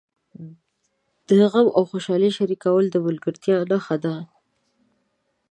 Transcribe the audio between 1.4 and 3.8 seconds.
غم او خوشالۍ شریکول د ملګرتیا